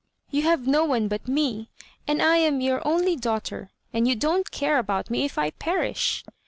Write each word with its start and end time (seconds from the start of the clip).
"You 0.31 0.41
have 0.41 0.65
no 0.65 0.83
one 0.83 1.07
but 1.07 1.27
me, 1.27 1.69
and 2.07 2.23
I 2.23 2.37
am 2.37 2.59
your 2.59 2.81
only 2.83 3.15
daughter, 3.15 3.69
and 3.93 4.07
you 4.07 4.15
don't 4.15 4.49
care 4.49 4.79
about 4.79 5.11
me 5.11 5.25
if 5.25 5.37
I 5.37 5.51
perish." 5.51 6.23